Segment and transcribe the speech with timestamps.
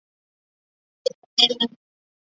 [0.03, 1.77] 世界从何来？